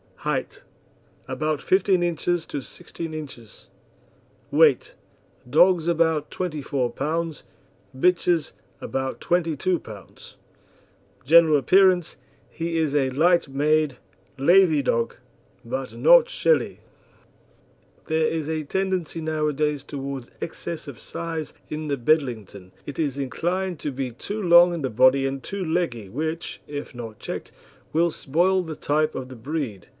HEIGHT 0.23 0.61
About 1.27 1.61
15 1.63 2.03
inches 2.03 2.45
to 2.47 2.61
16 2.61 3.11
inches. 3.13 3.69
WEIGHT 4.51 4.93
Dogs 5.49 5.87
about 5.87 6.29
24 6.29 6.91
pounds; 6.91 7.43
bitches 7.97 8.51
about 8.79 9.19
22 9.19 9.79
pounds. 9.79 10.37
GENERAL 11.25 11.57
APPEARANCE 11.57 12.17
He 12.49 12.77
is 12.77 12.93
a 12.93 13.09
light 13.11 13.47
made, 13.47 13.97
lathy 14.37 14.83
dog, 14.83 15.15
but 15.65 15.95
not 15.95 16.29
shelly. 16.29 16.81
There 18.05 18.27
is 18.27 18.47
a 18.47 18.63
tendency 18.63 19.21
nowadays 19.21 19.83
towards 19.83 20.29
excess 20.39 20.87
of 20.87 20.99
size 20.99 21.53
in 21.69 21.87
the 21.87 21.97
Bedlington. 21.97 22.71
It 22.85 22.99
is 22.99 23.17
inclined 23.17 23.79
to 23.79 23.91
be 23.91 24.11
too 24.11 24.41
long 24.41 24.73
in 24.73 24.83
the 24.83 24.89
body 24.91 25.25
and 25.25 25.41
too 25.41 25.65
leggy, 25.65 26.09
which, 26.09 26.61
if 26.67 26.93
not 26.93 27.17
checked, 27.17 27.51
will 27.91 28.11
spoil 28.11 28.61
the 28.61 28.75
type 28.75 29.15
of 29.15 29.29
the 29.29 29.35
breed. 29.35 29.87